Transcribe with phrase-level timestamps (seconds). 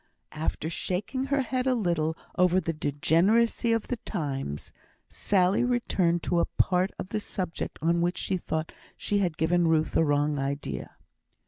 [0.31, 4.71] After shaking her head a little over the degeneracy of the times,
[5.09, 9.67] Sally returned to a part of the subject on which she thought she had given
[9.67, 10.95] Ruth a wrong idea.